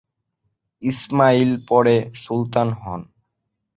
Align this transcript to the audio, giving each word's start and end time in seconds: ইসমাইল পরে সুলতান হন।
ইসমাইল 0.83 1.51
পরে 1.69 1.95
সুলতান 2.23 2.69
হন। 2.81 3.01